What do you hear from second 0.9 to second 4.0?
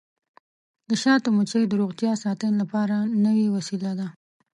شاتو مچۍ د روغتیا ساتنې لپاره نوې وسیله